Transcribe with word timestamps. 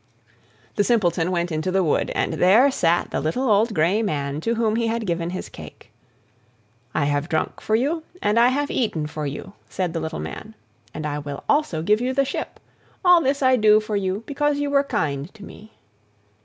The 0.77 0.83
Simpleton 0.83 1.29
went 1.29 1.51
into 1.51 1.69
the 1.69 1.83
wood, 1.83 2.09
and 2.15 2.33
there 2.33 2.71
sat 2.71 3.11
the 3.11 3.19
little 3.19 3.47
old 3.47 3.71
grey 3.75 4.01
man 4.01 4.41
to 4.41 4.55
whom 4.55 4.75
he 4.75 4.87
had 4.87 5.05
given 5.05 5.29
his 5.29 5.47
cake. 5.47 5.91
"I 6.95 7.05
have 7.05 7.29
drunk 7.29 7.61
for 7.61 7.75
you, 7.75 8.01
and 8.19 8.39
I 8.39 8.47
have 8.47 8.71
eaten 8.71 9.05
for 9.05 9.27
you," 9.27 9.53
said 9.69 9.93
the 9.93 9.99
little 9.99 10.19
man, 10.19 10.55
"and 10.91 11.05
I 11.05 11.19
will 11.19 11.43
also 11.47 11.83
give 11.83 12.01
you 12.01 12.15
the 12.15 12.25
ship; 12.25 12.59
all 13.05 13.21
this 13.21 13.43
I 13.43 13.57
do 13.57 13.79
for 13.79 13.95
you 13.95 14.23
because 14.25 14.57
you 14.57 14.71
were 14.71 14.83
kind 14.83 15.31
to 15.35 15.43
me." 15.45 15.71